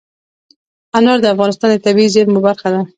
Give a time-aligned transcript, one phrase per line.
[0.97, 2.81] انار د افغانستان د طبیعي زیرمو برخه ده.